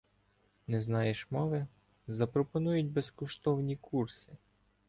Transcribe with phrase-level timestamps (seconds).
[0.67, 1.67] Не знаєш мови?
[2.07, 4.31] Запропонують безкоштовні курси